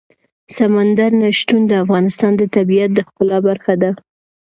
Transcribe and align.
سمندر 0.57 1.11
نه 1.21 1.29
شتون 1.39 1.61
د 1.67 1.71
افغانستان 1.83 2.31
د 2.37 2.43
طبیعت 2.55 2.91
د 2.93 2.99
ښکلا 3.07 3.37
برخه 3.47 3.73
ده. 3.81 3.91